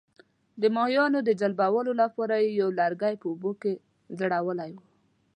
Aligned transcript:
د 0.61 0.63
ماهیانو 0.75 1.19
د 1.23 1.29
جلبولو 1.41 1.91
لپاره 2.01 2.35
یې 2.43 2.51
یو 2.61 2.69
لرګی 2.79 3.13
په 3.21 3.25
اوبو 3.31 3.51
کې 3.61 3.73
ځړولی 4.19 4.71
وو. 4.75 4.83